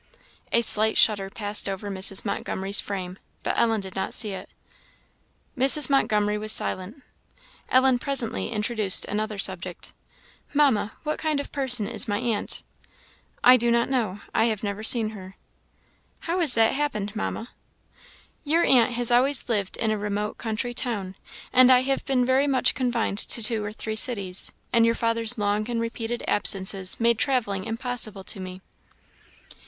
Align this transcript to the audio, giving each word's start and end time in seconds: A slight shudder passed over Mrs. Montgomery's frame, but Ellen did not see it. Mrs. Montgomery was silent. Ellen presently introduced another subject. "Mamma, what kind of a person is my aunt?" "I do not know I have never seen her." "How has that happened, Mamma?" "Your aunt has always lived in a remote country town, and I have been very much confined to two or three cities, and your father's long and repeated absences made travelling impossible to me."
A 0.51 0.63
slight 0.63 0.97
shudder 0.97 1.29
passed 1.29 1.69
over 1.69 1.91
Mrs. 1.91 2.25
Montgomery's 2.25 2.79
frame, 2.79 3.19
but 3.43 3.55
Ellen 3.55 3.81
did 3.81 3.95
not 3.95 4.15
see 4.15 4.31
it. 4.31 4.49
Mrs. 5.55 5.91
Montgomery 5.91 6.39
was 6.39 6.51
silent. 6.51 7.03
Ellen 7.69 7.99
presently 7.99 8.49
introduced 8.49 9.05
another 9.05 9.37
subject. 9.37 9.93
"Mamma, 10.55 10.93
what 11.03 11.19
kind 11.19 11.39
of 11.39 11.45
a 11.45 11.49
person 11.49 11.87
is 11.87 12.07
my 12.07 12.17
aunt?" 12.17 12.63
"I 13.43 13.57
do 13.57 13.69
not 13.69 13.89
know 13.91 14.21
I 14.33 14.45
have 14.45 14.63
never 14.63 14.81
seen 14.81 15.09
her." 15.09 15.35
"How 16.21 16.39
has 16.39 16.55
that 16.55 16.71
happened, 16.73 17.15
Mamma?" 17.15 17.49
"Your 18.43 18.63
aunt 18.65 18.93
has 18.93 19.11
always 19.11 19.49
lived 19.49 19.77
in 19.77 19.91
a 19.91 19.99
remote 19.99 20.39
country 20.39 20.73
town, 20.73 21.13
and 21.53 21.71
I 21.71 21.81
have 21.81 22.03
been 22.05 22.25
very 22.25 22.47
much 22.47 22.73
confined 22.73 23.19
to 23.19 23.43
two 23.43 23.63
or 23.63 23.71
three 23.71 23.95
cities, 23.95 24.51
and 24.73 24.83
your 24.83 24.95
father's 24.95 25.37
long 25.37 25.69
and 25.69 25.79
repeated 25.79 26.23
absences 26.27 26.99
made 26.99 27.19
travelling 27.19 27.65
impossible 27.65 28.23
to 28.23 28.39
me." 28.39 28.61